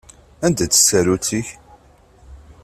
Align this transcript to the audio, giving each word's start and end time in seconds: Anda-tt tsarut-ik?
Anda-tt 0.45 0.73
tsarut-ik? 0.81 1.47